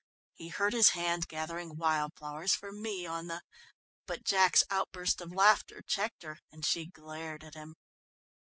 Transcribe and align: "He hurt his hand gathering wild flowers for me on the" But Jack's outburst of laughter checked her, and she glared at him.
"He 0.33 0.47
hurt 0.47 0.73
his 0.73 0.89
hand 0.97 1.27
gathering 1.27 1.77
wild 1.77 2.13
flowers 2.15 2.55
for 2.55 2.71
me 2.71 3.05
on 3.05 3.27
the" 3.27 3.43
But 4.07 4.23
Jack's 4.23 4.63
outburst 4.71 5.21
of 5.21 5.31
laughter 5.31 5.83
checked 5.87 6.23
her, 6.23 6.39
and 6.51 6.65
she 6.65 6.87
glared 6.87 7.43
at 7.43 7.53
him. 7.53 7.75